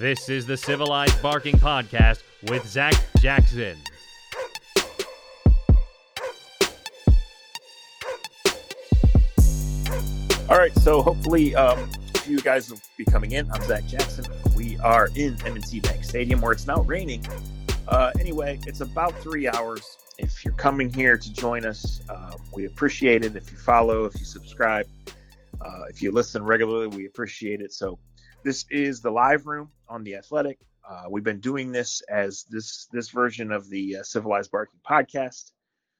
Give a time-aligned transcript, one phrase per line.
[0.00, 3.78] This is the Civilized Barking Podcast with Zach Jackson.
[10.50, 11.90] All right, so hopefully um,
[12.26, 13.50] you guys will be coming in.
[13.50, 14.26] I'm Zach Jackson.
[14.54, 17.24] We are in M&T Bank Stadium where it's now raining.
[17.88, 19.96] Uh, anyway, it's about three hours.
[20.18, 23.34] If you're coming here to join us, uh, we appreciate it.
[23.34, 24.86] If you follow, if you subscribe,
[25.62, 27.72] uh, if you listen regularly, we appreciate it.
[27.72, 27.98] So
[28.46, 30.60] this is the live room on the Athletic.
[30.88, 35.50] Uh, we've been doing this as this this version of the uh, Civilized Barking podcast.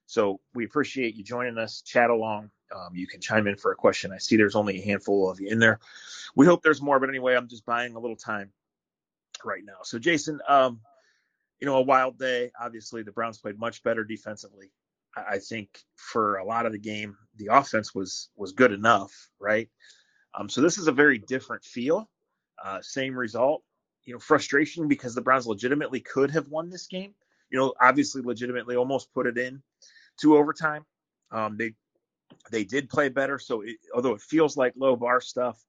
[0.07, 1.83] So we appreciate you joining us.
[1.83, 2.51] Chat along.
[2.73, 4.13] Um, you can chime in for a question.
[4.13, 5.81] I see there's only a handful of you in there.
[6.37, 8.53] We hope there's more, but anyway, I'm just buying a little time
[9.45, 9.79] right now.
[9.83, 10.79] So Jason, um,
[11.59, 12.53] you know, a wild day.
[12.61, 14.71] Obviously, the Browns played much better defensively.
[15.17, 19.69] I think for a lot of the game, the offense was was good enough, right?
[20.33, 22.09] Um, so this is a very different feel.
[22.63, 23.63] Uh, same result.
[24.05, 27.15] You know, frustration because the Browns legitimately could have won this game.
[27.51, 29.63] You know, obviously, legitimately almost put it in
[30.21, 30.85] to overtime.
[31.31, 31.75] Um, they
[32.51, 33.39] they did play better.
[33.39, 35.63] So it, although it feels like low bar stuff,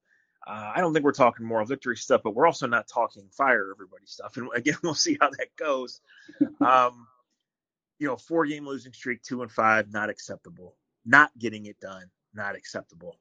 [0.46, 3.72] uh, I don't think we're talking moral victory stuff, but we're also not talking fire
[3.72, 4.38] everybody stuff.
[4.38, 6.02] And again, we'll see how that goes.
[6.62, 7.08] Um,
[8.00, 10.76] you know, four game losing streak, two and five, not acceptable.
[11.06, 13.18] Not getting it done, not acceptable.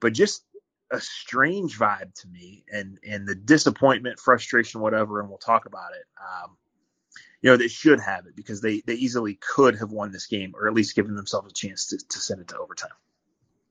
[0.00, 0.44] But just
[0.90, 5.92] a strange vibe to me, and and the disappointment, frustration, whatever, and we'll talk about
[5.92, 6.04] it.
[6.20, 6.56] Um,
[7.42, 10.54] you know, they should have it because they they easily could have won this game,
[10.54, 12.90] or at least given themselves a chance to, to send it to overtime.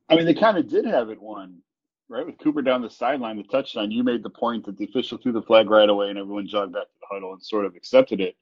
[0.09, 1.61] I mean, they kind of did have it won
[2.09, 5.17] right with Cooper down the sideline, the touchdown, you made the point that the official
[5.17, 7.75] threw the flag right away and everyone jogged back to the huddle and sort of
[7.75, 8.35] accepted it.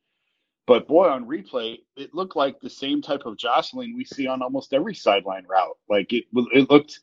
[0.68, 4.42] But boy, on replay, it looked like the same type of jostling we see on
[4.42, 5.78] almost every sideline route.
[5.90, 7.00] Like it, it looked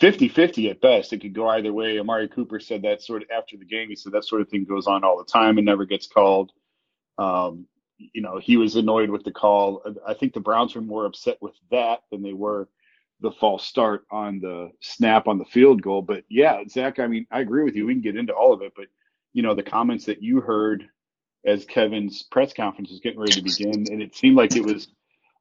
[0.00, 1.12] 50-50 at best.
[1.12, 1.98] It could go either way.
[1.98, 3.88] Amari Cooper said that sort of after the game.
[3.88, 6.52] He said that sort of thing goes on all the time and never gets called.
[7.18, 7.66] Um,
[7.98, 9.82] you know, he was annoyed with the call.
[10.06, 12.68] I think the Browns were more upset with that than they were–
[13.22, 16.02] the false start on the snap on the field goal.
[16.02, 17.86] But yeah, Zach, I mean, I agree with you.
[17.86, 18.86] We can get into all of it, but
[19.32, 20.88] you know, the comments that you heard
[21.46, 24.88] as Kevin's press conference was getting ready to begin, and it seemed like it was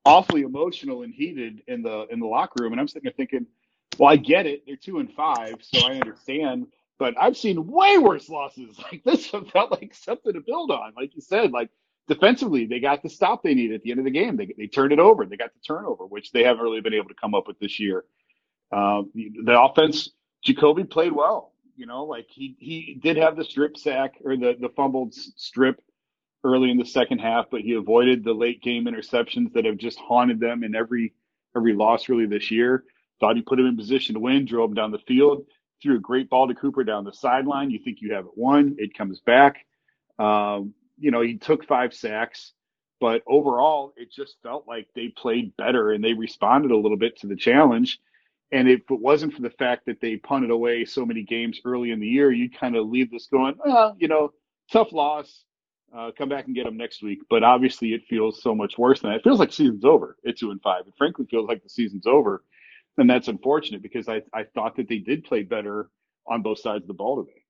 [0.06, 2.72] awfully emotional and heated in the in the locker room.
[2.72, 3.48] And I'm sitting there thinking,
[3.98, 4.64] well, I get it.
[4.66, 6.68] They're two and five, so I understand.
[7.00, 8.78] But I've seen way worse losses.
[8.92, 10.94] Like this felt like something to build on.
[10.96, 11.70] Like you said, like
[12.08, 14.36] defensively, they got the stop they needed at the end of the game.
[14.38, 15.26] They, they turned it over.
[15.26, 17.80] They got the turnover, which they haven't really been able to come up with this
[17.80, 18.06] year.
[18.72, 20.10] Uh, the, the offense,
[20.44, 21.54] Jacoby played well.
[21.76, 25.82] You know, like he he did have the strip sack or the the fumbled strip
[26.44, 29.98] early in the second half, but he avoided the late game interceptions that have just
[30.00, 31.14] haunted them in every
[31.56, 32.84] every loss really this year.
[33.22, 35.46] Thought he put him in position to win, drove him down the field,
[35.82, 37.72] threw a great ball to Cooper down the sideline.
[37.72, 39.66] You think you have it won, it comes back.
[40.20, 42.52] Um, you know, he took five sacks,
[43.00, 47.18] but overall, it just felt like they played better and they responded a little bit
[47.20, 48.00] to the challenge.
[48.52, 51.92] And if it wasn't for the fact that they punted away so many games early
[51.92, 53.56] in the year, you'd kind of leave this going,
[53.98, 54.34] you know,
[54.72, 55.44] tough loss.
[55.96, 57.20] Uh, come back and get them next week.
[57.30, 59.18] But obviously, it feels so much worse than that.
[59.18, 60.88] It feels like season's over at two and five.
[60.88, 62.44] It frankly feels like the season's over,
[62.98, 65.90] and that's unfortunate because I I thought that they did play better
[66.28, 67.42] on both sides of the ball today.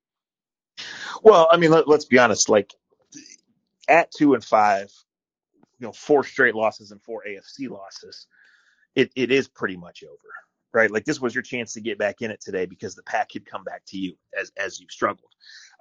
[1.24, 2.50] Well, I mean, let, us be honest.
[2.50, 2.74] Like
[3.88, 4.92] at two and five,
[5.80, 8.28] you know, four straight losses and four AFC losses,
[8.96, 10.34] it, it is pretty much over,
[10.74, 10.92] right?
[10.92, 13.46] Like this was your chance to get back in it today because the pack had
[13.46, 15.32] come back to you as as you've struggled.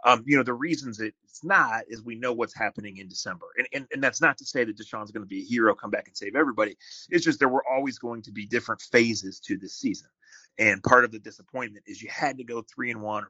[0.05, 3.47] Um, you know, the reasons it's not is we know what's happening in December.
[3.59, 5.91] And, and, and that's not to say that Deshaun's going to be a hero, come
[5.91, 6.77] back and save everybody.
[7.11, 10.09] It's just there were always going to be different phases to this season.
[10.59, 13.25] And part of the disappointment is you had to go three and one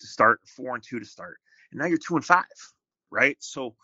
[0.00, 1.38] to start, four and two to start.
[1.70, 2.44] And now you're two and five,
[3.10, 3.36] right?
[3.40, 3.74] So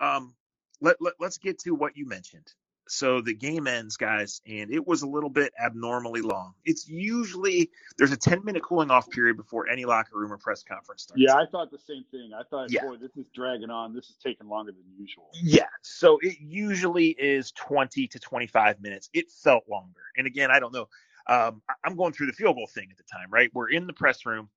[0.00, 0.34] um,
[0.80, 2.46] let, let, us get to what you mentioned.
[2.88, 6.54] So the game ends, guys, and it was a little bit abnormally long.
[6.64, 10.62] It's usually there's a 10 minute cooling off period before any locker room or press
[10.62, 11.20] conference starts.
[11.22, 12.30] Yeah, I thought the same thing.
[12.38, 12.82] I thought, Yeah.
[12.82, 13.94] boy, this is dragging on.
[13.94, 15.30] This is taking longer than usual.
[15.34, 19.10] Yeah, so it usually is 20 to 25 minutes.
[19.12, 20.00] It felt longer.
[20.16, 20.88] And again, I don't know.
[21.28, 23.50] Um, I'm going through the field goal thing at the time, right?
[23.52, 24.48] We're in the press room,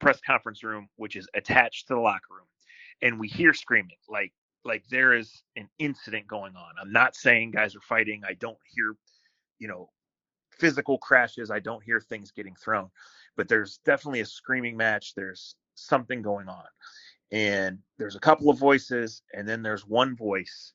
[0.00, 2.46] press conference room, which is attached to the locker room,
[3.00, 4.32] and we hear screaming like
[4.64, 6.74] like there is an incident going on.
[6.80, 8.22] I'm not saying guys are fighting.
[8.26, 8.94] I don't hear,
[9.58, 9.90] you know,
[10.50, 11.50] physical crashes.
[11.50, 12.90] I don't hear things getting thrown,
[13.36, 15.14] but there's definitely a screaming match.
[15.14, 16.64] There's something going on,
[17.32, 20.74] and there's a couple of voices, and then there's one voice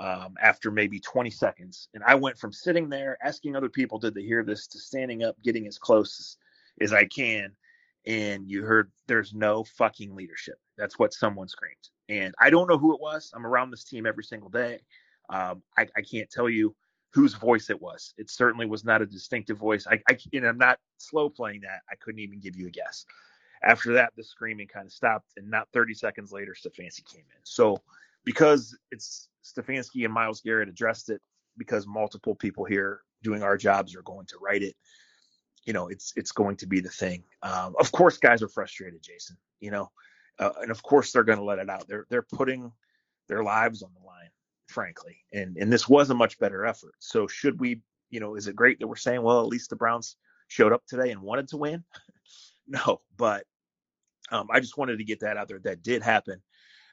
[0.00, 1.88] um, after maybe 20 seconds.
[1.94, 5.22] And I went from sitting there asking other people, did they hear this, to standing
[5.22, 6.18] up, getting as close
[6.80, 7.52] as, as I can.
[8.06, 10.56] And you heard there's no fucking leadership.
[10.76, 11.91] That's what someone screamed.
[12.08, 13.32] And I don't know who it was.
[13.34, 14.80] I'm around this team every single day.
[15.30, 16.74] Um, I, I can't tell you
[17.12, 18.14] whose voice it was.
[18.18, 19.86] It certainly was not a distinctive voice.
[19.86, 21.80] I, I and I'm not slow playing that.
[21.90, 23.04] I couldn't even give you a guess.
[23.64, 27.40] After that, the screaming kind of stopped, and not 30 seconds later, Stefanski came in.
[27.44, 27.78] So
[28.24, 31.20] because it's Stefanski and Myles Garrett addressed it,
[31.58, 34.74] because multiple people here doing our jobs are going to write it.
[35.64, 37.22] You know, it's it's going to be the thing.
[37.42, 39.36] Um, of course, guys are frustrated, Jason.
[39.60, 39.90] You know,
[40.42, 41.86] uh, and of course they're going to let it out.
[41.86, 42.72] They're they're putting
[43.28, 44.30] their lives on the line,
[44.66, 45.18] frankly.
[45.32, 46.94] And and this was a much better effort.
[46.98, 47.80] So should we,
[48.10, 50.16] you know, is it great that we're saying, well, at least the Browns
[50.48, 51.84] showed up today and wanted to win?
[52.66, 53.46] no, but
[54.30, 55.60] um, I just wanted to get that out there.
[55.60, 56.42] That did happen.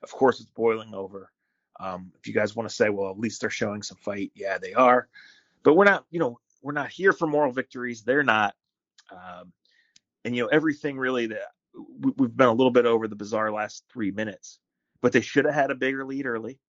[0.04, 1.32] Of course, it's boiling over.
[1.80, 4.58] Um, if you guys want to say, well, at least they're showing some fight, yeah,
[4.58, 5.08] they are.
[5.64, 8.04] But we're not, you know, we're not here for moral victories.
[8.04, 8.54] They're not.
[9.12, 9.54] Um,
[10.26, 13.84] and you know, everything really that we've been a little bit over the bizarre last
[13.92, 14.60] three minutes,
[15.02, 16.60] but they should have had a bigger lead early.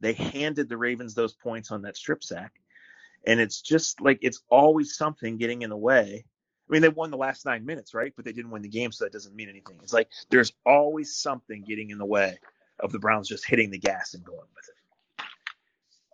[0.00, 2.52] They handed the Ravens those points on that strip sack,
[3.26, 6.24] and it's just like it's always something getting in the way.
[6.68, 8.12] I mean, they won the last nine minutes, right?
[8.16, 9.78] But they didn't win the game, so that doesn't mean anything.
[9.82, 12.38] It's like there's always something getting in the way
[12.80, 15.24] of the Browns just hitting the gas and going with it.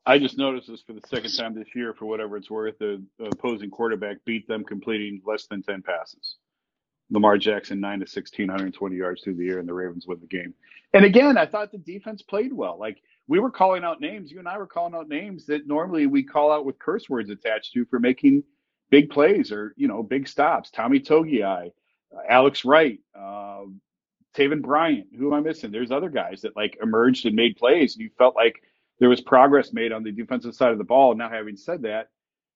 [0.04, 2.78] I just noticed this for the second time this year, for whatever it's worth.
[2.78, 6.36] The opposing quarterback beat them completing less than 10 passes.
[7.10, 10.26] Lamar Jackson, 9 to 16, 120 yards through the air, and the Ravens win the
[10.26, 10.54] game.
[10.92, 12.78] And again, I thought the defense played well.
[12.78, 14.30] Like, we were calling out names.
[14.30, 17.30] You and I were calling out names that normally we call out with curse words
[17.30, 18.42] attached to for making
[18.90, 20.70] big plays or, you know, big stops.
[20.70, 21.70] Tommy Togiai,
[22.14, 23.64] uh, Alex Wright, uh,
[24.34, 25.06] Taven Bryan.
[25.18, 25.70] Who am I missing?
[25.70, 28.62] There's other guys that like emerged and made plays, and you felt like
[28.98, 31.14] there was progress made on the defensive side of the ball.
[31.14, 32.08] Now, having said that,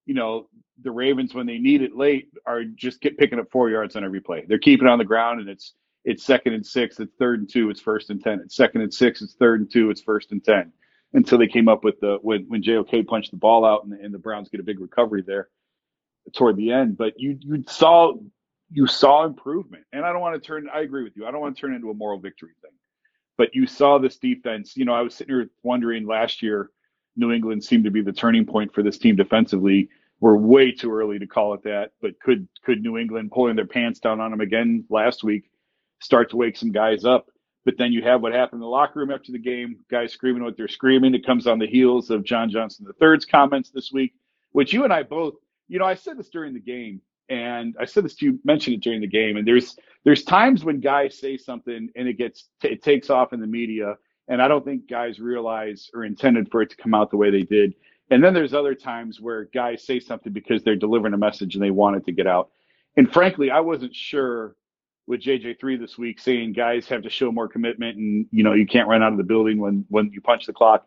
[0.07, 0.49] you know,
[0.83, 4.05] the Ravens, when they need it late, are just get picking up four yards on
[4.05, 4.45] every play.
[4.47, 7.49] They're keeping it on the ground, and it's it's second and six, it's third and
[7.49, 8.41] two, it's first and ten.
[8.45, 10.73] It's second and six, it's third and two, it's first and ten.
[11.15, 14.13] Until they came up with the when when JOK punched the ball out, and, and
[14.13, 15.49] the Browns get a big recovery there
[16.35, 16.97] toward the end.
[16.97, 18.15] But you you saw
[18.71, 20.69] you saw improvement, and I don't want to turn.
[20.73, 21.27] I agree with you.
[21.27, 22.71] I don't want to turn into a moral victory thing.
[23.37, 24.77] But you saw this defense.
[24.77, 26.71] You know, I was sitting here wondering last year,
[27.17, 29.89] New England seemed to be the turning point for this team defensively.
[30.21, 33.67] We're way too early to call it that, but could could New England pulling their
[33.67, 35.51] pants down on them again last week
[36.01, 37.27] start to wake some guys up?
[37.65, 40.43] But then you have what happened in the locker room after the game, guys screaming
[40.43, 41.15] what they're screaming.
[41.15, 44.15] It comes on the heels of John Johnson III's comments this week,
[44.53, 45.35] which you and I both,
[45.69, 48.77] you know, I said this during the game, and I said this to you, mentioned
[48.77, 52.49] it during the game, and there's there's times when guys say something and it gets
[52.63, 53.97] it takes off in the media,
[54.33, 57.31] and I don't think guys realize or intended for it to come out the way
[57.31, 57.75] they did.
[58.11, 61.63] And then there's other times where guys say something because they're delivering a message and
[61.63, 62.49] they want it to get out.
[62.97, 64.57] And frankly, I wasn't sure
[65.07, 68.67] with JJ3 this week saying guys have to show more commitment and you know you
[68.67, 70.87] can't run out of the building when when you punch the clock.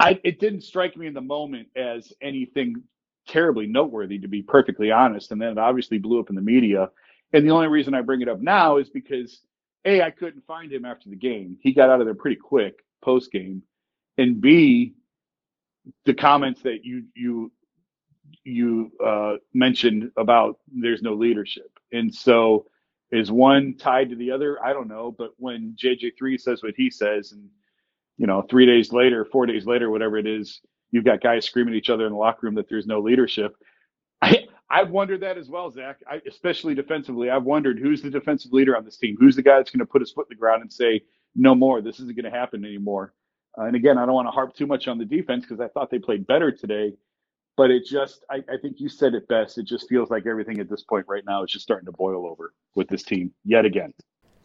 [0.00, 2.82] I it didn't strike me in the moment as anything
[3.28, 6.90] terribly noteworthy to be perfectly honest and then it obviously blew up in the media.
[7.32, 9.42] And the only reason I bring it up now is because
[9.84, 11.58] A I couldn't find him after the game.
[11.60, 13.62] He got out of there pretty quick post game.
[14.18, 14.94] And B
[16.04, 17.52] the comments that you you
[18.44, 22.66] you uh, mentioned about there's no leadership, and so
[23.10, 24.64] is one tied to the other?
[24.64, 27.48] I don't know, but when JJ3 says what he says, and
[28.16, 30.60] you know, three days later, four days later, whatever it is,
[30.92, 33.54] you've got guys screaming at each other in the locker room that there's no leadership.
[34.22, 35.98] I I've wondered that as well, Zach.
[36.10, 39.16] I, especially defensively, I've wondered who's the defensive leader on this team.
[39.20, 41.02] Who's the guy that's going to put his foot in the ground and say,
[41.36, 41.82] "No more.
[41.82, 43.12] This isn't going to happen anymore."
[43.58, 45.68] Uh, and again, I don't want to harp too much on the defense because I
[45.68, 46.94] thought they played better today.
[47.54, 49.58] But it just, I, I think you said it best.
[49.58, 52.26] It just feels like everything at this point right now is just starting to boil
[52.26, 53.92] over with this team yet again.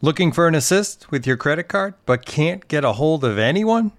[0.02, 3.92] Looking for an assist with your credit card but can't get a hold of anyone?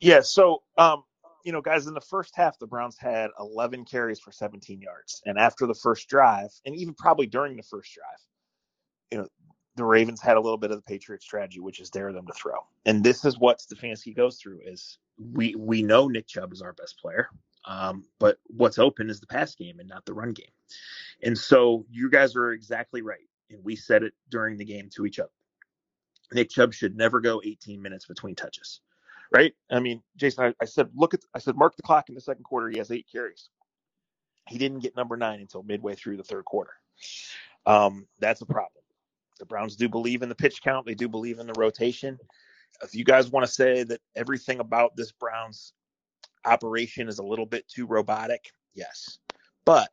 [0.00, 1.04] Yeah, so um,
[1.44, 5.22] you know, guys, in the first half, the Browns had 11 carries for 17 yards,
[5.26, 8.18] and after the first drive, and even probably during the first drive,
[9.10, 9.28] you know,
[9.76, 12.32] the Ravens had a little bit of the Patriot strategy, which is dare them to
[12.32, 12.58] throw.
[12.84, 16.72] And this is what Stefanski goes through: is we we know Nick Chubb is our
[16.72, 17.28] best player,
[17.66, 20.52] um, but what's open is the pass game and not the run game.
[21.22, 25.06] And so you guys are exactly right, and we said it during the game to
[25.06, 25.30] each other.
[26.32, 28.80] Nick Chubb should never go 18 minutes between touches
[29.30, 29.54] right?
[29.70, 32.20] I mean, Jason, I, I, said, look at, I said, mark the clock in the
[32.20, 32.68] second quarter.
[32.68, 33.48] He has eight carries.
[34.48, 36.72] He didn't get number nine until midway through the third quarter.
[37.66, 38.82] Um, that's a problem.
[39.38, 40.86] The Browns do believe in the pitch count.
[40.86, 42.18] They do believe in the rotation.
[42.82, 45.72] If you guys want to say that everything about this Browns
[46.44, 49.18] operation is a little bit too robotic, yes,
[49.64, 49.90] but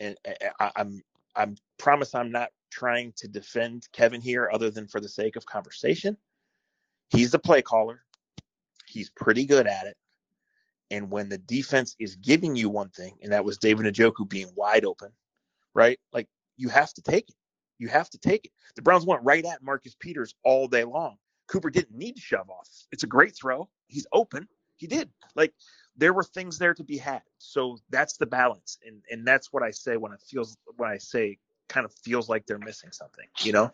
[0.00, 0.16] and
[0.60, 1.02] I, I'm
[1.34, 5.46] I'm promise I'm not trying to defend Kevin here, other than for the sake of
[5.46, 6.16] conversation.
[7.10, 8.02] He's the play caller.
[8.96, 9.96] He's pretty good at it.
[10.90, 14.48] And when the defense is giving you one thing, and that was David Njoku being
[14.54, 15.10] wide open,
[15.74, 15.98] right?
[16.14, 17.34] Like you have to take it.
[17.78, 18.52] You have to take it.
[18.74, 21.16] The Browns went right at Marcus Peters all day long.
[21.46, 22.68] Cooper didn't need to shove off.
[22.90, 23.68] It's a great throw.
[23.88, 24.48] He's open.
[24.76, 25.10] He did.
[25.34, 25.52] Like
[25.94, 27.22] there were things there to be had.
[27.36, 28.78] So that's the balance.
[28.86, 31.38] And and that's what I say when it feels when I say
[31.68, 33.72] kind of feels like they're missing something, you know?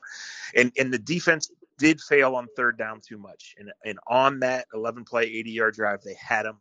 [0.55, 3.55] And and the defense did fail on third down too much.
[3.59, 6.61] And and on that 11 play 80 yard drive, they had them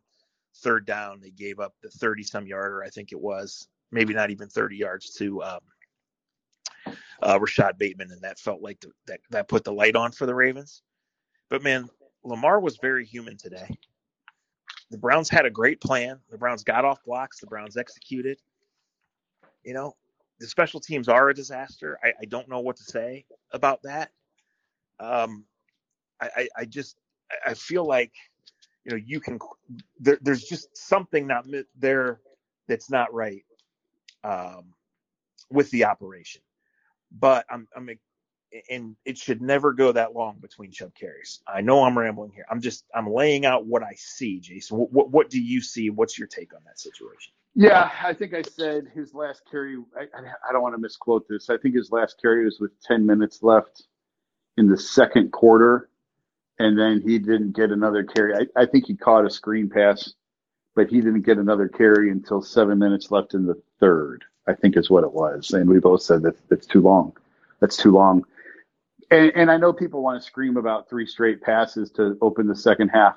[0.56, 1.20] third down.
[1.20, 4.76] They gave up the 30 some yarder, I think it was, maybe not even 30
[4.76, 5.60] yards to um,
[7.22, 10.26] uh, Rashod Bateman, and that felt like the, that that put the light on for
[10.26, 10.82] the Ravens.
[11.48, 11.88] But man,
[12.24, 13.68] Lamar was very human today.
[14.90, 16.20] The Browns had a great plan.
[16.30, 17.40] The Browns got off blocks.
[17.40, 18.38] The Browns executed.
[19.64, 19.96] You know,
[20.42, 21.98] the special teams are a disaster.
[22.04, 24.10] I, I don't know what to say about that.
[25.00, 25.44] Um,
[26.20, 26.96] I, I, I just
[27.46, 28.12] I feel like
[28.84, 29.38] you know you can
[30.00, 31.46] there, there's just something not
[31.78, 32.20] there
[32.68, 33.44] that's not right
[34.24, 34.74] um,
[35.50, 36.42] with the operation.
[37.12, 37.88] But I'm I'm
[38.70, 41.40] and it should never go that long between Chubb carries.
[41.46, 42.46] I know I'm rambling here.
[42.50, 44.78] I'm just I'm laying out what I see, Jason.
[44.78, 45.90] What what, what do you see?
[45.90, 47.32] What's your take on that situation?
[47.54, 49.76] Yeah, I think I said his last carry.
[49.96, 50.04] I,
[50.48, 51.50] I don't want to misquote this.
[51.50, 53.84] I think his last carry was with 10 minutes left
[54.56, 55.90] in the second quarter,
[56.58, 58.34] and then he didn't get another carry.
[58.34, 60.14] I, I think he caught a screen pass,
[60.74, 64.24] but he didn't get another carry until seven minutes left in the third.
[64.48, 67.16] I think is what it was, and we both said that that's too long.
[67.60, 68.24] That's too long.
[69.10, 72.56] And, and I know people want to scream about three straight passes to open the
[72.56, 73.14] second half.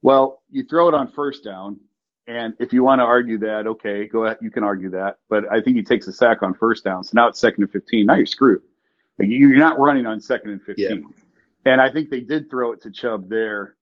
[0.00, 1.80] Well, you throw it on first down
[2.26, 4.38] and if you want to argue that, okay, go ahead.
[4.40, 5.18] You can argue that.
[5.28, 7.04] But I think he takes a sack on first down.
[7.04, 8.06] So now it's second and 15.
[8.06, 8.62] Now you're screwed.
[9.18, 10.86] Like you're not running on second and 15.
[10.86, 11.72] Yeah.
[11.72, 13.76] And I think they did throw it to Chubb there.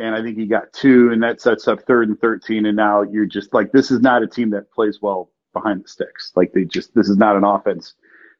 [0.00, 2.66] And I think he got two, and that sets up third and 13.
[2.66, 5.88] And now you're just like, this is not a team that plays well behind the
[5.88, 6.32] sticks.
[6.36, 7.94] Like they just, this is not an offense,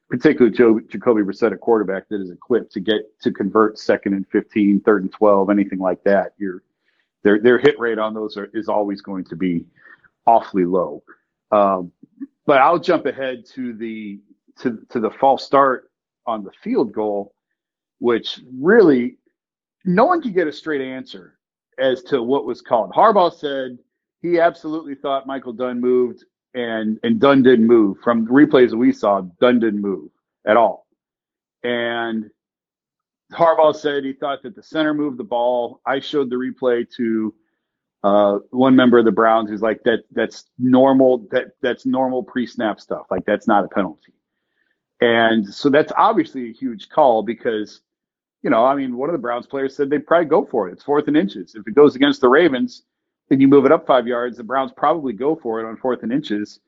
[0.09, 4.25] particularly Joe, Jacoby Brissett, a quarterback that is equipped to get to convert second and
[4.27, 6.33] 15, third and 12, anything like that.
[6.37, 6.63] You're,
[7.23, 9.65] their their hit rate on those are, is always going to be
[10.25, 11.03] awfully low.
[11.51, 11.91] Um,
[12.45, 14.19] but I'll jump ahead to the
[14.59, 15.91] to to the false start
[16.25, 17.33] on the field goal,
[17.99, 19.17] which really
[19.85, 21.39] no one could get a straight answer
[21.77, 22.91] as to what was called.
[22.91, 23.77] Harbaugh said
[24.21, 27.97] he absolutely thought Michael Dunn moved, and and Dunn didn't move.
[28.03, 30.09] From the replays that we saw, Dunn didn't move
[30.45, 30.87] at all.
[31.63, 32.29] And
[33.33, 35.81] Harbaugh said he thought that the center moved the ball.
[35.85, 37.35] I showed the replay to
[38.03, 40.03] uh, one member of the Browns who's like that.
[40.11, 41.27] That's normal.
[41.31, 43.07] That that's normal pre-snap stuff.
[43.11, 44.13] Like that's not a penalty.
[45.01, 47.81] And so that's obviously a huge call because,
[48.43, 50.73] you know, I mean, one of the Browns players said they'd probably go for it.
[50.73, 51.55] It's fourth and inches.
[51.55, 52.83] If it goes against the Ravens,
[53.29, 54.37] Then you move it up five yards.
[54.37, 56.59] The Browns probably go for it on fourth and inches.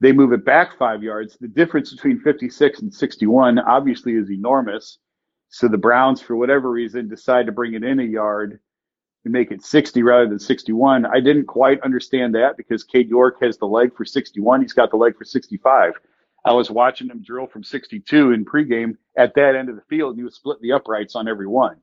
[0.00, 1.36] They move it back five yards.
[1.40, 4.98] The difference between 56 and 61 obviously is enormous.
[5.50, 8.60] So the Browns, for whatever reason, decide to bring it in a yard
[9.24, 11.04] and make it 60 rather than 61.
[11.04, 14.62] I didn't quite understand that because Cade York has the leg for 61.
[14.62, 15.94] He's got the leg for 65.
[16.44, 20.12] I was watching him drill from 62 in pregame at that end of the field,
[20.12, 21.76] and he was splitting the uprights on every one.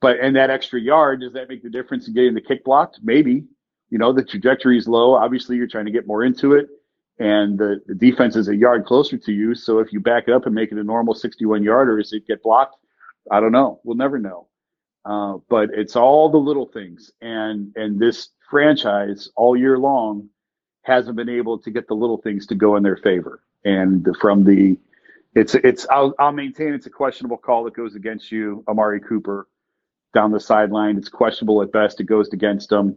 [0.00, 2.98] But and that extra yard, does that make the difference in getting the kick blocked?
[3.02, 3.44] Maybe.
[3.90, 5.14] You know, the trajectory is low.
[5.14, 6.68] Obviously, you're trying to get more into it,
[7.18, 9.54] and the, the defense is a yard closer to you.
[9.54, 12.26] So if you back it up and make it a normal 61 yarder, does it
[12.26, 12.76] get blocked?
[13.30, 13.80] I don't know.
[13.84, 14.48] We'll never know.
[15.04, 20.28] Uh, but it's all the little things, and and this franchise all year long
[20.82, 23.42] hasn't been able to get the little things to go in their favor.
[23.64, 24.76] And from the,
[25.34, 29.48] it's it's I'll, I'll maintain it's a questionable call that goes against you, Amari Cooper,
[30.14, 30.96] down the sideline.
[30.96, 32.00] It's questionable at best.
[32.00, 32.96] It goes against them.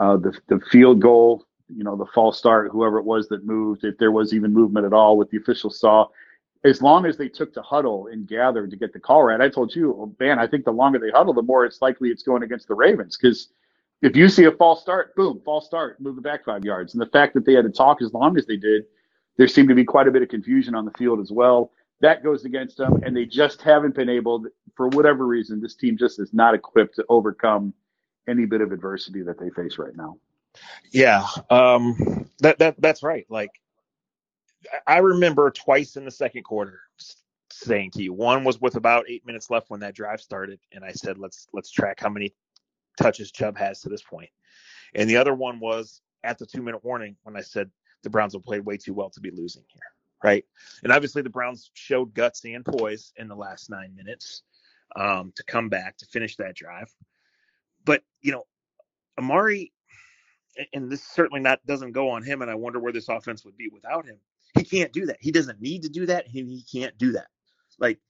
[0.00, 3.84] Uh, the the field goal, you know, the false start, whoever it was that moved,
[3.84, 6.06] if there was even movement at all, what the officials saw,
[6.64, 9.48] as long as they took to huddle and gathered to get the call right, I
[9.48, 12.22] told you, oh, man, I think the longer they huddle, the more it's likely it's
[12.22, 13.16] going against the Ravens.
[13.16, 13.48] Because
[14.02, 16.94] if you see a false start, boom, false start, move it back five yards.
[16.94, 18.84] And the fact that they had to talk as long as they did,
[19.36, 21.70] there seemed to be quite a bit of confusion on the field as well.
[22.00, 24.44] That goes against them, and they just haven't been able,
[24.76, 27.74] for whatever reason, this team just is not equipped to overcome
[28.28, 30.16] any bit of adversity that they face right now.
[30.90, 33.26] Yeah, um, that that that's right.
[33.28, 33.50] Like
[34.86, 36.80] I remember twice in the second quarter
[37.50, 40.84] saying to you, one was with about eight minutes left when that drive started, and
[40.84, 42.34] I said, let's let's track how many
[43.00, 44.30] touches Chubb has to this point.
[44.94, 47.70] And the other one was at the two minute warning when I said
[48.02, 49.82] the Browns have played way too well to be losing here.
[50.22, 50.44] Right.
[50.82, 54.42] And obviously the Browns showed guts and poise in the last nine minutes
[54.96, 56.92] um, to come back to finish that drive.
[57.84, 58.42] But, you know,
[59.16, 59.72] Amari,
[60.72, 63.56] and this certainly not doesn't go on him, and I wonder where this offense would
[63.56, 64.18] be without him.
[64.54, 65.18] He can't do that.
[65.20, 66.26] He doesn't need to do that.
[66.28, 67.28] He, he can't do that.
[67.78, 68.00] Like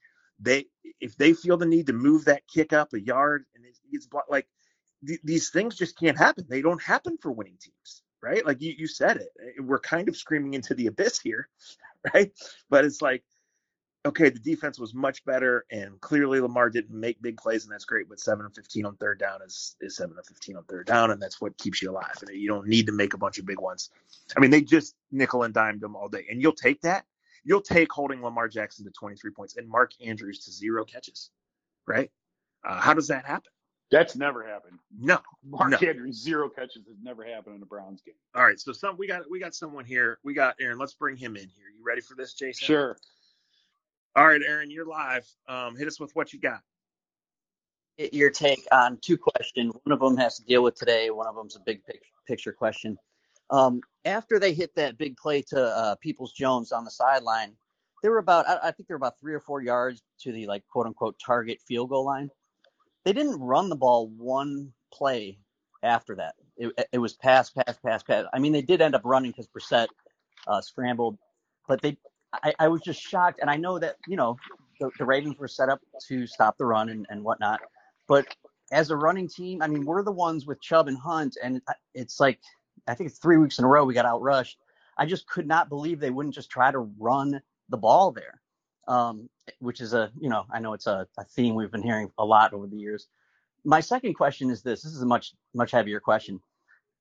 [0.40, 0.66] they,
[1.00, 4.08] if they feel the need to move that kick up a yard and it, it's
[4.28, 4.46] like
[5.06, 6.46] th- these things just can't happen.
[6.48, 8.44] They don't happen for winning teams, right?
[8.44, 9.28] Like you, you said it.
[9.62, 11.48] We're kind of screaming into the abyss here,
[12.14, 12.32] right?
[12.70, 13.24] But it's like
[14.08, 17.84] okay, the defense was much better, and clearly Lamar didn't make big plays, and that's
[17.84, 18.08] great.
[18.08, 21.10] But seven of fifteen on third down is is seven of fifteen on third down,
[21.10, 22.16] and that's what keeps you alive.
[22.20, 23.90] And you don't need to make a bunch of big ones.
[24.36, 27.04] I mean, they just nickel and dimed them all day, and you'll take that.
[27.44, 31.30] You'll take holding Lamar Jackson to 23 points and Mark Andrews to zero catches,
[31.86, 32.10] right?
[32.66, 33.50] Uh, how does that happen?
[33.90, 34.78] That's never happened.
[34.98, 35.78] No, Mark no.
[35.78, 38.16] Andrews zero catches has never happened in a Browns game.
[38.34, 40.18] All right, so some we got we got someone here.
[40.22, 40.78] We got Aaron.
[40.78, 41.66] Let's bring him in here.
[41.74, 42.66] You ready for this, Jason?
[42.66, 42.98] Sure.
[44.16, 45.26] All right, Aaron, you're live.
[45.48, 46.60] Um, hit us with what you got.
[47.98, 49.74] Get your take on two questions.
[49.84, 51.10] One of them has to deal with today.
[51.10, 51.82] One of them's a big
[52.26, 52.96] picture question.
[53.50, 57.54] Um, after they hit that big play to uh, Peoples Jones on the sideline,
[58.02, 60.46] they were about I, I think they were about three or four yards to the
[60.46, 62.30] like quote unquote target field goal line.
[63.04, 65.38] They didn't run the ball one play
[65.82, 66.34] after that.
[66.56, 68.26] It, it was pass, pass, pass, pass.
[68.32, 69.88] I mean, they did end up running because Brissett
[70.46, 71.18] uh, scrambled,
[71.66, 71.96] but they
[72.32, 73.40] I, I was just shocked.
[73.40, 74.36] And I know that, you know,
[74.80, 77.60] the, the Ravens were set up to stop the run and, and whatnot.
[78.06, 78.26] But
[78.72, 81.60] as a running team, I mean, we're the ones with Chubb and Hunt, and
[81.94, 82.38] it's like
[82.86, 84.56] I think it's three weeks in a row we got outrushed.
[84.96, 88.40] I just could not believe they wouldn't just try to run the ball there,
[88.88, 89.28] um,
[89.60, 92.24] which is a you know I know it's a, a theme we've been hearing a
[92.24, 93.08] lot over the years.
[93.64, 96.40] My second question is this: This is a much much heavier question.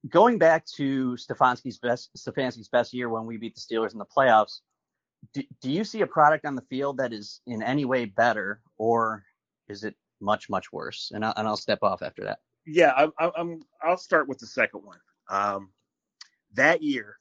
[0.09, 4.05] Going back to Stefanski's best Stefanski's best year when we beat the Steelers in the
[4.05, 4.61] playoffs,
[5.34, 8.62] do, do you see a product on the field that is in any way better,
[8.77, 9.23] or
[9.67, 11.12] is it much much worse?
[11.13, 12.39] And I'll, and I'll step off after that.
[12.65, 13.62] Yeah, I'm, I'm.
[13.82, 14.99] I'll start with the second one.
[15.30, 15.69] Um,
[16.53, 17.17] that year,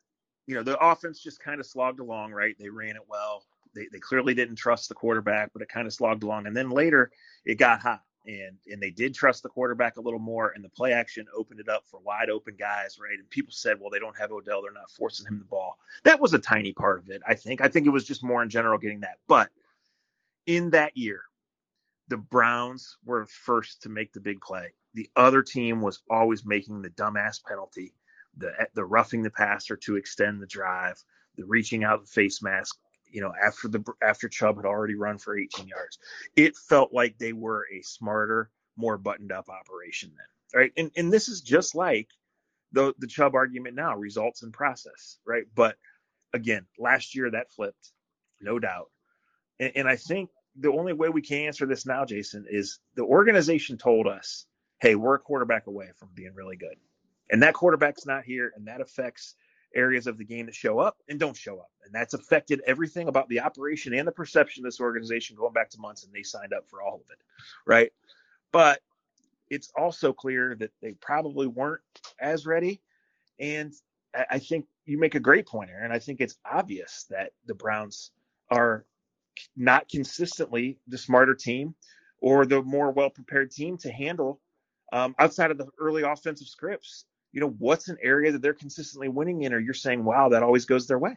[0.47, 2.57] you know, the offense just kind of slogged along, right?
[2.59, 3.45] They ran it well.
[3.75, 6.47] They, they clearly didn't trust the quarterback, but it kind of slogged along.
[6.47, 7.11] And then later,
[7.45, 10.69] it got hot and and they did trust the quarterback a little more and the
[10.69, 13.19] play action opened it up for wide open guys right?
[13.19, 14.63] And people said well they don't have odell.
[14.63, 15.79] They're not forcing him the ball.
[16.05, 17.61] That was a tiny part of it i think.
[17.61, 19.19] I think it was just more in general getting that.
[19.29, 19.51] But
[20.47, 21.23] in that year
[22.09, 24.73] the browns were first to make the big play.
[24.95, 27.93] The other team was always making the dumbass penalty
[28.37, 31.03] the the roughing the passer to extend the drive
[31.37, 32.79] the reaching out the face mask
[33.11, 35.99] you know, after the after Chubb had already run for 18 yards.
[36.37, 40.73] It felt like they were a smarter, more buttoned up operation then, right?
[40.77, 42.09] And and this is just like
[42.73, 45.45] the the Chubb argument now, results in process, right?
[45.55, 45.77] But
[46.33, 47.93] again, last year that flipped,
[48.41, 48.91] no doubt.
[49.61, 53.05] And, and I think the only way we can answer this now, Jason, is the
[53.05, 54.47] organization told us,
[54.81, 56.77] "Hey, we're a quarterback away from being really good."
[57.31, 59.35] And that quarterback's not here, and that affects
[59.77, 61.71] areas of the game that show up and don't show up.
[61.85, 65.71] And that's affected everything about the operation and the perception of this organization going back
[65.71, 67.19] to months, and they signed up for all of it.
[67.67, 67.93] Right.
[68.53, 68.81] But
[69.51, 71.83] it's also clear that they probably weren't
[72.21, 72.81] as ready.
[73.39, 73.73] And
[74.31, 75.93] I think you make a great point, Aaron.
[75.93, 78.11] I think it's obvious that the Browns
[78.51, 78.85] are
[79.57, 81.75] not consistently the smarter team
[82.21, 84.41] or the more well prepared team to handle
[84.93, 87.05] um, outside of the early offensive scripts.
[87.33, 90.43] You know, what's an area that they're consistently winning in, or you're saying, wow, that
[90.43, 91.17] always goes their way?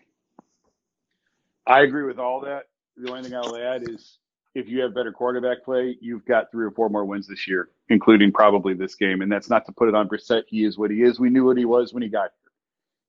[1.65, 2.63] I agree with all that.
[2.97, 4.17] The only thing I'll add is
[4.55, 7.69] if you have better quarterback play, you've got three or four more wins this year,
[7.89, 9.21] including probably this game.
[9.21, 10.43] And that's not to put it on Brissett.
[10.47, 11.19] He is what he is.
[11.19, 12.51] We knew what he was when he got here.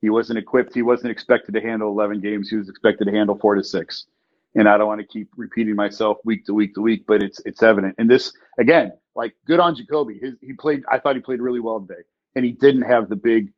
[0.02, 0.74] He wasn't equipped.
[0.74, 2.48] He wasn't expected to handle 11 games.
[2.48, 4.06] He was expected to handle four to six.
[4.54, 7.40] And I don't want to keep repeating myself week to week to week, but it's
[7.46, 7.94] it's evident.
[7.98, 10.18] And this again, like good on Jacoby.
[10.18, 10.82] His, he played.
[10.90, 12.02] I thought he played really well today,
[12.34, 13.52] and he didn't have the big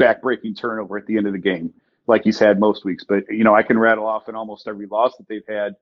[0.00, 1.72] backbreaking turnover at the end of the game
[2.06, 3.04] like he's had most weeks.
[3.04, 5.76] But you know, I can rattle off in almost every loss that they've had.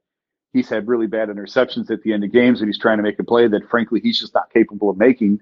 [0.52, 3.18] He's had really bad interceptions at the end of games and he's trying to make
[3.18, 5.40] a play that frankly he's just not capable of making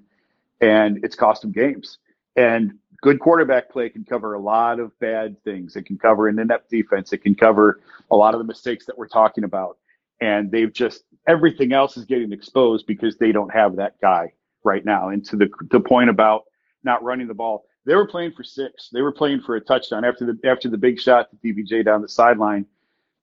[0.61, 1.98] and it's cost him games.
[2.35, 5.76] And good quarterback play can cover a lot of bad things.
[5.76, 7.12] It can cover an inept defense.
[7.12, 7.80] It can cover
[8.11, 9.76] a lot of the mistakes that we're talking about.
[10.20, 14.32] And they've just everything else is getting exposed because they don't have that guy
[14.64, 15.11] right now.
[15.11, 16.44] And to the, the point about
[16.85, 20.05] not running the ball they were playing for six they were playing for a touchdown
[20.05, 22.66] after the after the big shot to DPJ down the sideline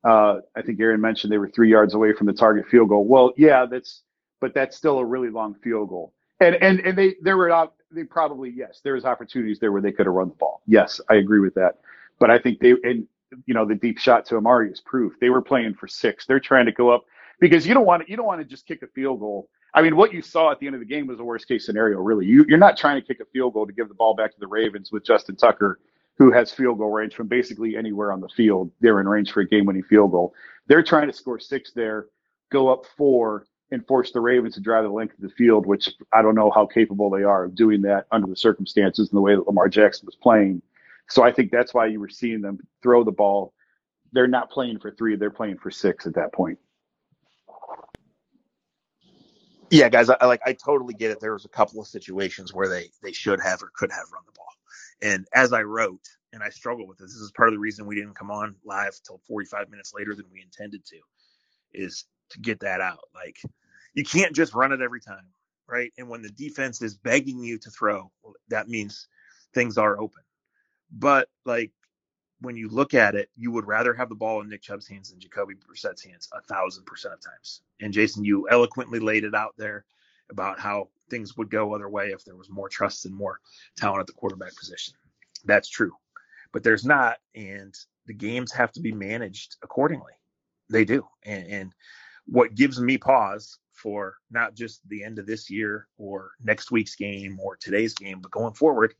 [0.04, 3.06] uh, I think Aaron mentioned they were three yards away from the target field goal.
[3.06, 4.04] Well, yeah, that's,
[4.40, 6.14] but that's still a really long field goal.
[6.40, 9.92] And and and they there were they probably yes there was opportunities there where they
[9.92, 10.62] could have run the ball.
[10.66, 11.80] Yes, I agree with that.
[12.18, 13.06] But I think they and
[13.46, 16.26] you know the deep shot to Amari is proof they were playing for six.
[16.26, 17.04] They're trying to go up
[17.42, 19.50] because you don't want to you don't want to just kick a field goal.
[19.74, 21.66] I mean, what you saw at the end of the game was the worst case
[21.66, 22.00] scenario.
[22.00, 24.32] Really, you, you're not trying to kick a field goal to give the ball back
[24.34, 25.80] to the Ravens with Justin Tucker
[26.20, 28.70] who has field goal range from basically anywhere on the field.
[28.82, 30.34] They're in range for a game winning field goal.
[30.68, 32.08] They're trying to score six there,
[32.52, 35.90] go up four, and force the Ravens to drive the length of the field, which
[36.14, 39.22] I don't know how capable they are of doing that under the circumstances and the
[39.22, 40.62] way that Lamar Jackson was playing.
[41.08, 43.54] So I think that's why you were seeing them throw the ball.
[44.12, 46.60] They're not playing for three, they're playing for six at that point.
[49.72, 51.20] Yeah, guys, I like I totally get it.
[51.20, 54.24] There was a couple of situations where they they should have or could have run
[54.26, 54.48] the ball.
[55.02, 57.86] And as I wrote, and I struggle with this, this is part of the reason
[57.86, 60.98] we didn't come on live till 45 minutes later than we intended to,
[61.74, 63.00] is to get that out.
[63.16, 63.38] Like,
[63.96, 65.26] you can't just run it every time,
[65.68, 65.92] right?
[65.98, 68.12] And when the defense is begging you to throw,
[68.50, 69.08] that means
[69.54, 70.24] things are open.
[70.92, 71.72] But like
[72.42, 75.12] when you look at it, you would rather have the ball in Nick Chubb's hands
[75.12, 77.62] than Jacoby Brissett's hands a thousand percent of times.
[77.82, 79.86] And Jason, you eloquently laid it out there
[80.30, 83.40] about how things would go other way if there was more trust and more
[83.76, 84.94] talent at the quarterback position.
[85.46, 85.92] That's true.
[86.52, 87.74] But there's not, and
[88.06, 90.14] the games have to be managed accordingly.
[90.70, 91.06] They do.
[91.24, 91.76] And, and
[92.26, 96.96] what gives me pause for not just the end of this year or next week's
[96.96, 98.94] game or today's game, but going forward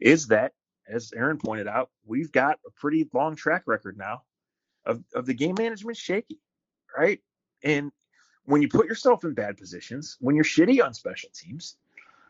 [0.00, 0.52] is that,
[0.88, 4.22] as Aaron pointed out, we've got a pretty long track record now
[4.86, 6.40] of, of the game management shaky,
[6.96, 7.20] right?
[7.62, 7.90] And
[8.44, 11.76] when you put yourself in bad positions, when you're shitty on special teams,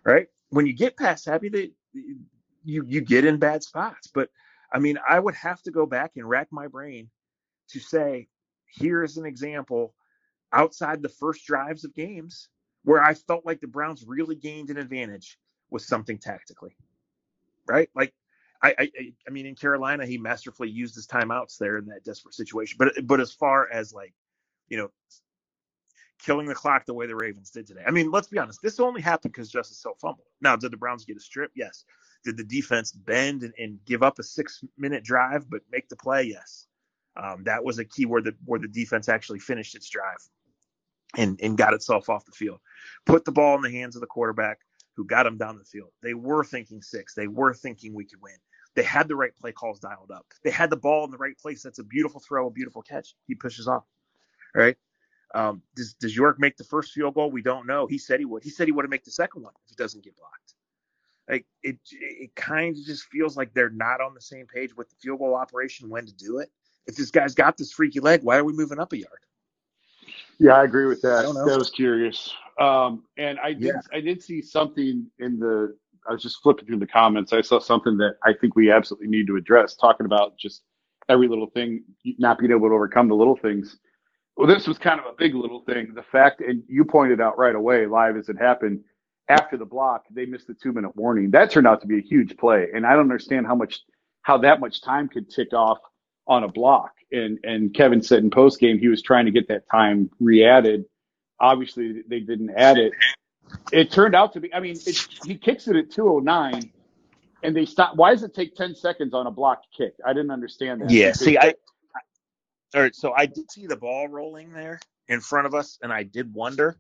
[0.04, 0.28] right?
[0.50, 1.72] When you get past happy, that
[2.64, 4.08] you you get in bad spots.
[4.12, 4.30] But
[4.72, 7.10] I mean, I would have to go back and rack my brain
[7.70, 8.28] to say,
[8.66, 9.94] here is an example
[10.52, 12.48] outside the first drives of games
[12.84, 15.38] where I felt like the Browns really gained an advantage
[15.70, 16.76] with something tactically,
[17.66, 17.88] right?
[17.94, 18.14] Like
[18.64, 22.34] I, I, I mean, in Carolina, he masterfully used his timeouts there in that desperate
[22.34, 22.76] situation.
[22.78, 24.14] But, but as far as like,
[24.68, 24.90] you know,
[26.24, 27.82] killing the clock the way the Ravens did today.
[27.86, 28.62] I mean, let's be honest.
[28.62, 30.26] This only happened because Justice Hill fumbled.
[30.40, 31.50] Now, did the Browns get a strip?
[31.54, 31.84] Yes.
[32.24, 35.96] Did the defense bend and, and give up a six minute drive but make the
[35.96, 36.22] play?
[36.22, 36.66] Yes.
[37.16, 40.18] Um, that was a key where the where the defense actually finished its drive
[41.16, 42.60] and and got itself off the field.
[43.06, 44.58] Put the ball in the hands of the quarterback
[44.96, 45.90] who got him down the field.
[46.02, 47.14] They were thinking six.
[47.14, 48.34] They were thinking we could win.
[48.74, 50.26] They had the right play calls dialed up.
[50.42, 51.62] They had the ball in the right place.
[51.62, 53.14] That's a beautiful throw, a beautiful catch.
[53.26, 53.84] He pushes off.
[54.56, 54.76] All right.
[55.34, 57.30] Um, does, does York make the first field goal?
[57.30, 57.86] We don't know.
[57.86, 58.42] He said he would.
[58.42, 60.54] He said he would make the second one if it doesn't get blocked.
[61.28, 64.90] Like it, it kind of just feels like they're not on the same page with
[64.90, 66.50] the field goal operation when to do it.
[66.86, 69.20] If this guy's got this freaky leg, why are we moving up a yard?
[70.38, 71.20] Yeah, I agree with that.
[71.20, 72.32] I That was curious.
[72.58, 73.80] Um, and I did, Yeah.
[73.92, 75.76] I did see something in the.
[76.06, 77.32] I was just flipping through the comments.
[77.32, 80.62] I saw something that I think we absolutely need to address, talking about just
[81.08, 81.84] every little thing,
[82.18, 83.78] not being able to overcome the little things.
[84.36, 85.92] Well, this was kind of a big little thing.
[85.94, 88.80] The fact, and you pointed out right away, live as it happened,
[89.28, 91.30] after the block, they missed the two minute warning.
[91.30, 93.80] That turned out to be a huge play, and I don't understand how much
[94.22, 95.78] how that much time could tick off
[96.26, 96.92] on a block.
[97.12, 100.84] And and Kevin said in post game he was trying to get that time re-added.
[101.40, 102.92] Obviously, they didn't add it.
[103.72, 104.52] It turned out to be.
[104.52, 104.76] I mean,
[105.24, 106.70] he kicks it at 209,
[107.42, 107.96] and they stop.
[107.96, 109.94] Why does it take 10 seconds on a blocked kick?
[110.04, 110.90] I didn't understand that.
[110.90, 111.54] Yeah, see, I,
[112.74, 115.92] all right, so I did see the ball rolling there in front of us, and
[115.92, 116.78] I did wonder,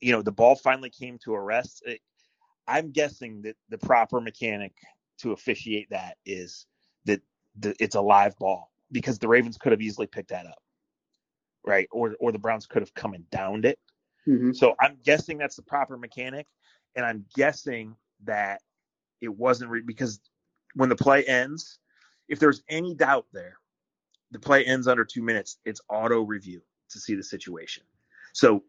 [0.00, 1.82] you know, the ball finally came to a rest.
[1.84, 2.00] It,
[2.66, 4.72] I'm guessing that the proper mechanic
[5.18, 6.66] to officiate that is
[7.04, 7.20] that
[7.58, 10.62] the, it's a live ball because the Ravens could have easily picked that up,
[11.64, 11.88] right?
[11.92, 13.78] Or or the Browns could have come and downed it.
[14.26, 14.54] Mhm.
[14.56, 16.46] So I'm guessing that's the proper mechanic,
[16.94, 18.62] and I'm guessing that
[19.20, 20.20] it wasn't re- because
[20.74, 21.78] when the play ends,
[22.28, 23.58] if there's any doubt there,
[24.30, 25.58] the play ends under two minutes.
[25.64, 27.84] It's auto review to see the situation.
[28.32, 28.64] So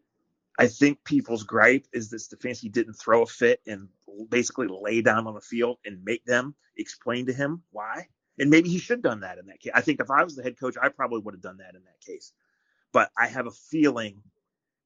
[0.58, 3.88] I think people's gripe is that Stefanski didn't throw a fit and
[4.28, 8.08] basically lay down on the field and make them explain to him why.
[8.38, 9.72] And maybe he should have done that in that case.
[9.74, 11.84] I think if I was the head coach, I probably would have done that in
[11.84, 12.32] that case.
[12.92, 14.22] But I have a feeling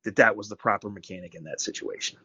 [0.09, 2.19] that that was the proper mechanic in that situation.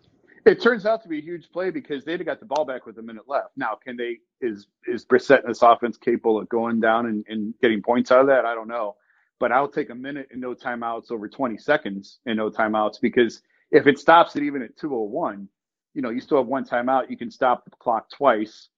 [0.46, 2.86] It turns out to be a huge play because they'd have got the ball back
[2.86, 3.50] with a minute left.
[3.58, 7.54] Now, can they is is Brissett and this offense capable of going down and, and
[7.62, 8.46] getting points out of that?
[8.46, 8.96] I don't know.
[9.38, 13.42] But I'll take a minute and no timeouts over 20 seconds and no timeouts because
[13.72, 15.50] if it stops it even at 201,
[15.94, 17.10] you know, you still have one timeout.
[17.10, 18.70] You can stop the clock twice,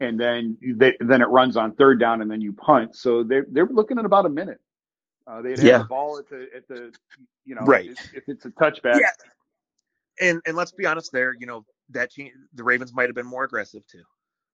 [0.00, 2.96] and then they, then it runs on third down, and then you punt.
[2.96, 4.60] So they're they're looking at about a minute.
[5.26, 5.78] Uh, they'd have Yeah.
[5.78, 6.92] the ball at the at the
[7.44, 7.90] you know Right.
[7.90, 9.00] if, if it's a touchback.
[9.00, 9.10] Yeah.
[10.20, 13.26] And and let's be honest, there, you know, that team, the Ravens might have been
[13.26, 14.02] more aggressive too,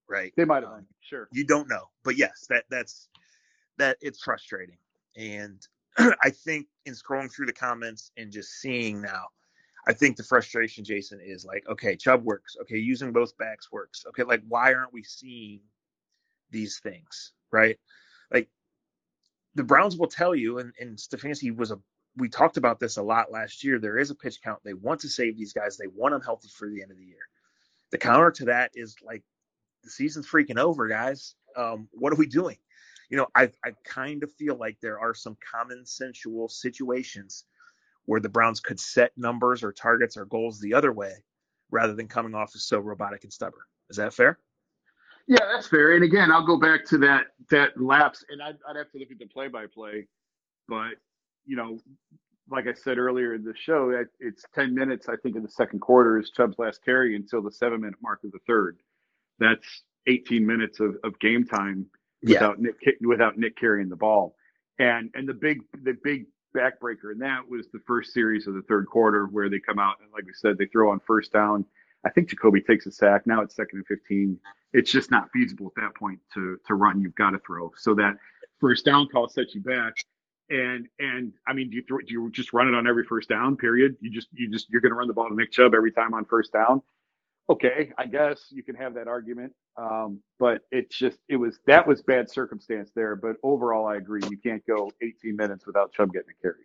[0.09, 0.33] right?
[0.37, 1.29] They might have Um, been sure.
[1.33, 3.09] you don't know but yes that that's
[3.79, 4.79] that it's frustrating
[5.17, 5.67] and
[5.99, 9.25] i think in scrolling through the comments and just seeing now
[9.89, 14.05] i think the frustration jason is like okay chubb works okay using both backs works
[14.09, 15.61] okay like why aren't we seeing
[16.51, 17.79] these things right
[18.33, 18.49] like
[19.57, 21.79] the browns will tell you and, and stefanski was a
[22.19, 25.01] we talked about this a lot last year there is a pitch count they want
[25.01, 27.29] to save these guys they want them healthy for the end of the year
[27.91, 29.23] the counter to that is like
[29.87, 31.35] the season's freaking over, guys.
[31.57, 32.57] Um, what are we doing?
[33.09, 37.45] You know, I I kind of feel like there are some common sensual situations
[38.05, 41.13] where the Browns could set numbers or targets or goals the other way
[41.71, 43.63] rather than coming off as so robotic and stubborn.
[43.89, 44.39] Is that fair?
[45.27, 45.95] Yeah, that's fair.
[45.95, 49.11] And again, I'll go back to that that lapse, and I'd, I'd have to look
[49.11, 50.07] at the play by play.
[50.69, 50.95] But
[51.47, 51.79] you know,
[52.49, 55.09] like I said earlier in the show, that it's ten minutes.
[55.09, 58.21] I think in the second quarter is Chubb's last carry until the seven minute mark
[58.25, 58.79] of the third.
[59.39, 61.87] That's 18 minutes of, of game time
[62.23, 62.35] Yeah.
[62.35, 64.37] without Nick without Nick carrying the ball.
[64.79, 68.63] And and the big the big backbreaker in that was the first series of the
[68.63, 71.65] third quarter where they come out and like we said they throw on first down.
[72.07, 73.27] I think Jacoby takes a sack.
[73.27, 74.39] Now it's second and 15.
[74.73, 77.01] It's just not feasible at that point to to run.
[77.01, 77.73] You've got to throw.
[77.77, 78.17] So that
[78.61, 79.95] first down call sets you back.
[80.49, 83.29] And and I mean, do you throw, do you just run it on every first
[83.29, 83.57] down?
[83.57, 83.97] Period.
[84.01, 86.15] You just you just you're going to run the ball to Nick Chubb every time
[86.15, 86.83] on first down.
[87.49, 89.53] Okay, I guess you can have that argument.
[89.77, 93.17] Um, but it's just it was that was bad circumstance there.
[93.17, 94.23] But overall, I agree.
[94.31, 96.65] You can't go 18 minutes without Chubb getting a carry.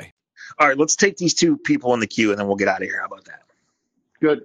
[0.59, 2.81] All right, let's take these two people in the queue and then we'll get out
[2.81, 2.99] of here.
[2.99, 3.43] How about that?
[4.21, 4.43] Good.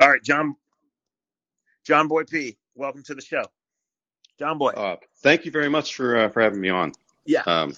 [0.00, 0.56] All right, John
[1.84, 3.42] John Boy P, welcome to the show.
[4.38, 4.70] John Boy.
[4.70, 6.92] Uh, thank you very much for uh, for having me on.
[7.24, 7.42] Yeah.
[7.46, 7.74] Um,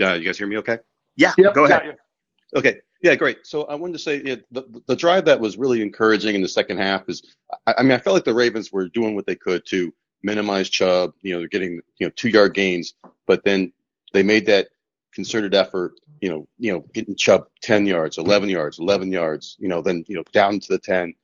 [0.00, 0.78] uh, you guys hear me okay?
[1.16, 1.82] yeah, Yep, go ahead.
[1.84, 2.58] you.
[2.58, 2.80] Okay.
[3.02, 3.46] Yeah, great.
[3.46, 6.48] So I wanted to say yeah, the the drive that was really encouraging in the
[6.48, 7.34] second half is,
[7.66, 9.92] I, I mean, I felt like the Ravens were doing what they could to
[10.22, 11.12] minimize Chubb.
[11.22, 12.94] You know, they're getting you know two yard gains,
[13.26, 13.72] but then
[14.14, 14.68] they made that
[15.14, 15.94] concerted effort.
[16.20, 19.56] You know, you know, getting Chubb ten yards, eleven yards, eleven yards.
[19.58, 21.14] You know, then you know down to the ten,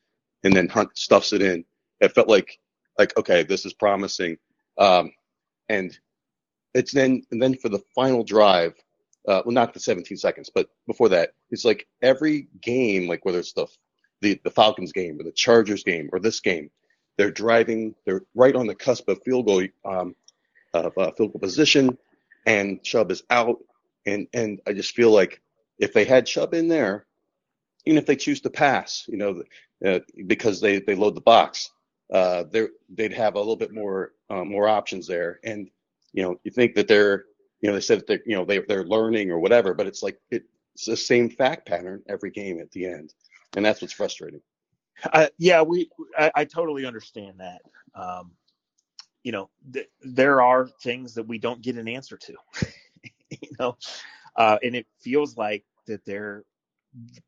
[0.45, 1.65] and then Hunt stuffs it in.
[2.01, 2.59] It felt like
[2.99, 4.39] like okay, this is promising.
[4.79, 5.13] Um,
[5.69, 5.97] and
[6.75, 8.75] it's then and then for the final drive
[9.29, 13.39] uh, well, not the 17 seconds, but before that, it's like every game, like whether
[13.39, 13.67] it's the,
[14.23, 16.71] the the Falcons game or the Chargers game or this game,
[17.17, 20.15] they're driving, they're right on the cusp of field goal, um,
[20.73, 21.99] of uh, field goal position,
[22.47, 23.59] and Chubb is out,
[24.07, 25.41] and and I just feel like
[25.79, 27.07] if they had Chubb in there,
[27.87, 29.43] even if they choose to pass, you know,
[29.85, 31.71] uh, because they they load the box.
[32.13, 35.71] Uh, they they'd have a little bit more uh, more options there, and
[36.13, 37.25] you know you think that they're
[37.61, 40.03] you know they said that they're you know they they're learning or whatever, but it's
[40.03, 43.15] like it, it's the same fact pattern every game at the end,
[43.57, 44.41] and that's what's frustrating.
[45.13, 47.63] Uh, yeah, we I, I totally understand that.
[47.95, 48.33] Um,
[49.23, 52.35] you know, th- there are things that we don't get an answer to.
[53.43, 53.77] you know,
[54.37, 56.45] uh, and it feels like that there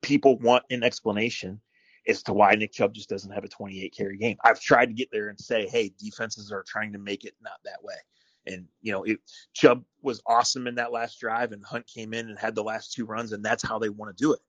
[0.02, 1.60] people want an explanation
[2.08, 4.36] as to why Nick Chubb just doesn't have a 28 carry game.
[4.44, 7.60] I've tried to get there and say, hey, defenses are trying to make it not
[7.64, 7.94] that way.
[8.46, 9.18] And you know, it,
[9.52, 12.92] Chubb was awesome in that last drive, and Hunt came in and had the last
[12.92, 14.40] two runs, and that's how they want to do it.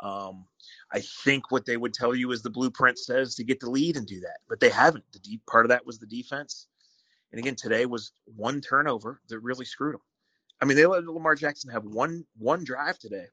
[0.00, 0.44] Um,
[0.92, 3.96] I think what they would tell you is the blueprint says to get the lead
[3.96, 5.04] and do that, but they haven't.
[5.12, 6.66] The deep part of that was the defense,
[7.30, 10.00] and again today was one turnover that really screwed them.
[10.60, 13.26] I mean, they let Lamar Jackson have one one drive today.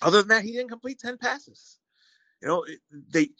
[0.00, 1.78] Other than that, he didn't complete ten passes.
[2.40, 2.64] You know,
[3.12, 3.30] they,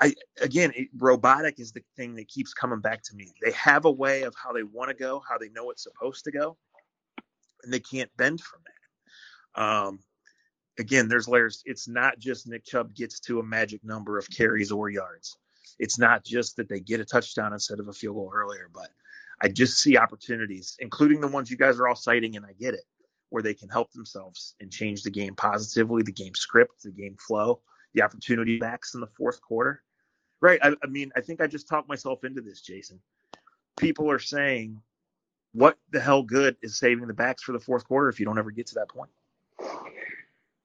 [0.00, 3.32] I again, it, robotic is the thing that keeps coming back to me.
[3.42, 6.24] They have a way of how they want to go, how they know it's supposed
[6.24, 6.56] to go,
[7.62, 9.62] and they can't bend from that.
[9.62, 10.00] Um,
[10.78, 11.62] again, there's layers.
[11.64, 15.36] It's not just Nick Chubb gets to a magic number of carries or yards.
[15.78, 18.88] It's not just that they get a touchdown instead of a field goal earlier, but
[19.42, 22.74] I just see opportunities, including the ones you guys are all citing, and I get
[22.74, 22.84] it,
[23.30, 27.16] where they can help themselves and change the game positively, the game script, the game
[27.18, 27.60] flow
[27.94, 29.82] the opportunity backs in the fourth quarter.
[30.40, 30.58] Right.
[30.62, 33.00] I, I mean, I think I just talked myself into this, Jason.
[33.78, 34.80] People are saying,
[35.52, 38.38] what the hell good is saving the backs for the fourth quarter if you don't
[38.38, 39.10] ever get to that point?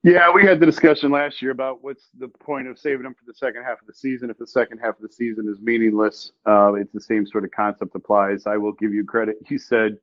[0.04, 3.26] Yeah, we had the discussion last year about what's the point of saving them for
[3.26, 6.32] the second half of the season if the second half of the season is meaningless.
[6.46, 8.46] Uh, it's the same sort of concept applies.
[8.46, 9.38] I will give you credit.
[9.50, 9.98] You said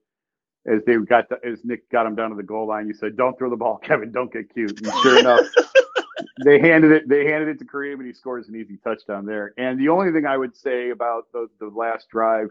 [0.66, 3.16] as they got to, as Nick got him down to the goal line, you said,
[3.16, 4.10] "Don't throw the ball, Kevin.
[4.12, 5.46] Don't get cute." And sure enough,
[6.44, 7.08] they handed it.
[7.08, 9.52] They handed it to Kareem, and he scores an easy touchdown there.
[9.58, 12.48] And the only thing I would say about the, the last drive,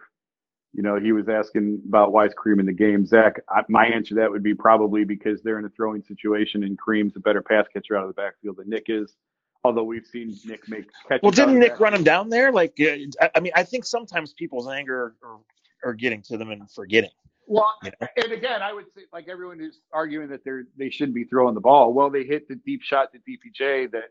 [0.74, 3.06] you know, he was asking about why is Kareem in the game.
[3.06, 6.64] Zach, I, my answer to that would be probably because they're in a throwing situation,
[6.64, 9.16] and Kareem's a better pass catcher out of the backfield than Nick is.
[9.64, 11.22] Although we've seen Nick make catches.
[11.22, 12.52] Well, didn't Nick run him down there?
[12.52, 15.40] Like, uh, I mean, I think sometimes people's anger are,
[15.86, 17.12] are getting to them and forgetting.
[17.46, 21.26] Well, and again, I would say like everyone who's arguing that they're they shouldn't be
[21.26, 21.94] throwing the ball.
[21.94, 24.10] Well, they hit the deep shot to DPJ that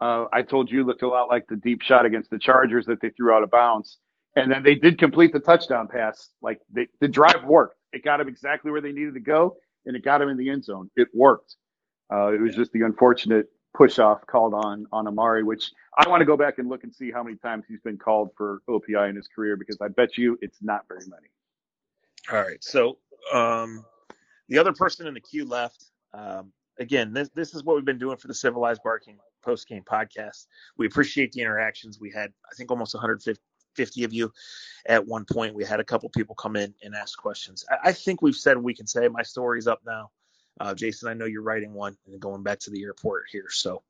[0.00, 3.00] uh, I told you looked a lot like the deep shot against the Chargers that
[3.00, 3.98] they threw out of bounds,
[4.36, 6.30] and then they did complete the touchdown pass.
[6.42, 7.76] Like they, the drive worked.
[7.92, 10.50] It got them exactly where they needed to go, and it got them in the
[10.50, 10.90] end zone.
[10.96, 11.56] It worked.
[12.12, 16.20] Uh, it was just the unfortunate push off called on on Amari, which I want
[16.20, 19.10] to go back and look and see how many times he's been called for OPI
[19.10, 21.28] in his career because I bet you it's not very many.
[22.30, 22.62] All right.
[22.62, 22.98] So
[23.32, 23.84] um,
[24.48, 25.84] the other person in the queue left.
[26.12, 29.82] Um, again, this this is what we've been doing for the Civilized Barking post game
[29.82, 30.46] podcast.
[30.76, 31.98] We appreciate the interactions.
[32.00, 33.40] We had, I think, almost 150
[33.78, 34.32] of you
[34.86, 35.54] at one point.
[35.54, 37.64] We had a couple people come in and ask questions.
[37.70, 39.08] I, I think we've said we can say.
[39.08, 40.10] My story's up now.
[40.58, 43.46] Uh, Jason, I know you're writing one and going back to the airport here.
[43.48, 43.82] So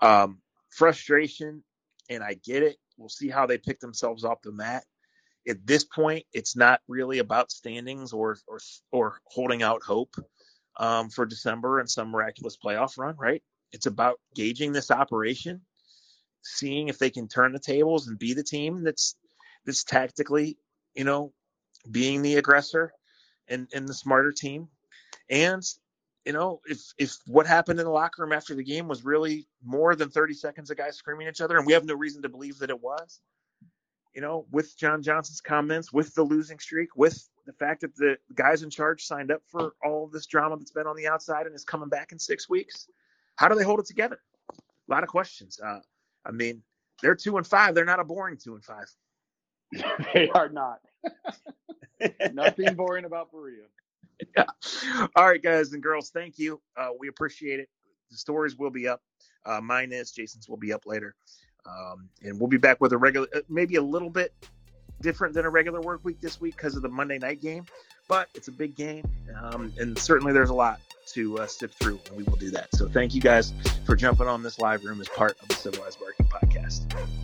[0.00, 0.38] um,
[0.70, 1.64] frustration,
[2.08, 2.76] and I get it.
[2.96, 4.84] We'll see how they pick themselves off the mat
[5.48, 8.58] at this point, it's not really about standings or or
[8.92, 10.16] or holding out hope
[10.76, 13.42] um, for December and some miraculous playoff run, right?
[13.72, 15.62] It's about gauging this operation,
[16.44, 19.16] seeing if they can turn the tables and be the team that's
[19.64, 20.58] that's tactically,
[20.94, 21.32] you know,
[21.90, 22.92] being the aggressor
[23.48, 24.68] and and the smarter team,
[25.30, 25.62] and
[26.24, 29.46] you know, if if what happened in the locker room after the game was really
[29.62, 32.22] more than 30 seconds of guys screaming at each other, and we have no reason
[32.22, 33.20] to believe that it was,
[34.14, 38.16] you know, with John Johnson's comments, with the losing streak, with the fact that the
[38.34, 41.54] guys in charge signed up for all this drama that's been on the outside and
[41.54, 42.88] is coming back in six weeks.
[43.36, 44.18] How do they hold it together?
[44.50, 45.58] A lot of questions.
[45.62, 45.80] Uh,
[46.24, 46.62] I mean,
[47.02, 47.74] they're two and five.
[47.74, 48.86] They're not a boring two and five.
[50.14, 50.80] they are not.
[52.32, 53.64] Nothing boring about Berea.
[54.36, 54.44] Yeah.
[55.16, 56.60] All right, guys and girls, thank you.
[56.76, 57.68] Uh, we appreciate it.
[58.10, 59.02] The stories will be up.
[59.44, 61.14] Uh, mine is Jason's will be up later.
[61.66, 64.32] Um, and we'll be back with a regular, uh, maybe a little bit
[65.00, 67.64] different than a regular work week this week because of the Monday night game,
[68.08, 69.04] but it's a big game.
[69.42, 70.80] Um, and certainly there's a lot
[71.12, 72.74] to uh, sift through, and we will do that.
[72.74, 73.52] So thank you guys
[73.84, 77.23] for jumping on this live room as part of the Civilized Barking podcast.